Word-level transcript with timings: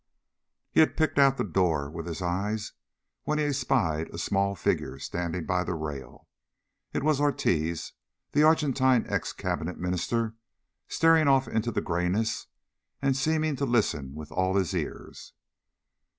He 0.71 0.79
had 0.79 0.97
picked 0.97 1.19
out 1.19 1.37
the 1.37 1.43
door 1.43 1.87
with 1.87 2.07
his 2.07 2.23
eye 2.23 2.57
when 3.25 3.37
he 3.37 3.43
espied 3.43 4.09
a 4.09 4.17
small 4.17 4.55
figure 4.55 4.97
standing 4.97 5.45
by 5.45 5.63
the 5.63 5.75
rail. 5.75 6.27
It 6.91 7.03
was 7.03 7.21
Ortiz, 7.21 7.93
the 8.31 8.41
Argentine 8.41 9.05
ex 9.07 9.31
Cabinet 9.31 9.77
Minister, 9.77 10.33
staring 10.87 11.27
off 11.27 11.47
into 11.47 11.71
the 11.71 11.81
grayness, 11.81 12.47
and 12.99 13.15
seeming 13.15 13.55
to 13.57 13.65
listen 13.67 14.15
with 14.15 14.31
all 14.31 14.55
his 14.55 14.73
ears. 14.73 15.33